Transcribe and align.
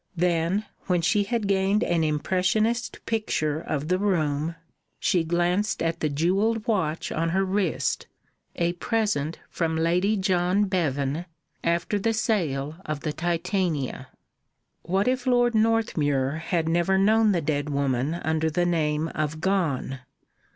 Then, 0.15 0.65
when 0.87 1.03
she 1.03 1.25
had 1.25 1.47
gained 1.47 1.83
an 1.83 2.03
impressionist 2.03 3.05
picture 3.05 3.59
of 3.61 3.87
the 3.87 3.99
room, 3.99 4.55
she 4.97 5.23
glanced 5.23 5.83
at 5.83 5.99
the 5.99 6.09
jewelled 6.09 6.65
watch 6.65 7.11
on 7.11 7.29
her 7.29 7.45
wrist, 7.45 8.07
a 8.55 8.73
present 8.73 9.37
from 9.47 9.75
Lady 9.75 10.17
John 10.17 10.63
Bevan 10.65 11.25
after 11.63 11.99
the 11.99 12.13
sale 12.13 12.77
of 12.83 13.01
the 13.01 13.13
Titania. 13.13 14.07
What 14.81 15.07
if 15.07 15.27
Lord 15.27 15.53
Northmuir 15.53 16.39
had 16.45 16.67
never 16.67 16.97
known 16.97 17.31
the 17.31 17.39
dead 17.39 17.69
woman 17.69 18.15
under 18.15 18.49
the 18.49 18.65
name 18.65 19.07
of 19.09 19.39
Gone? 19.39 19.99